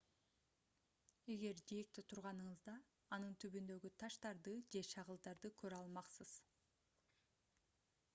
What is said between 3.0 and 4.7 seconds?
анын түбүндөгү таштарды